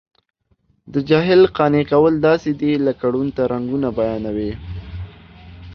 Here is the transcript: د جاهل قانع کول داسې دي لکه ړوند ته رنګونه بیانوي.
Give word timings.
د 0.93 0.95
جاهل 1.09 1.41
قانع 1.57 1.83
کول 1.91 2.13
داسې 2.27 2.51
دي 2.61 2.71
لکه 2.85 3.05
ړوند 3.13 3.31
ته 3.37 3.43
رنګونه 3.53 3.87
بیانوي. 3.97 4.51